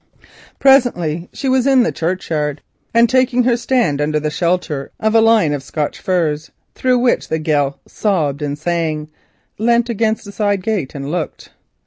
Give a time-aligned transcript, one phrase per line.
[0.57, 2.63] Presently she was in the churchyard.
[3.05, 7.37] Taking her stand under the shelter of a line of Scotch firs, through which the
[7.37, 9.09] gale sobbed and sang,
[9.55, 11.49] she leant against a side gate and looked.